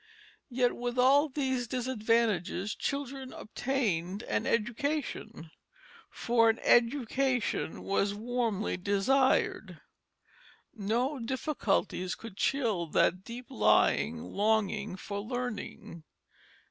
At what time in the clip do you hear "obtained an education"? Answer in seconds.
3.33-5.51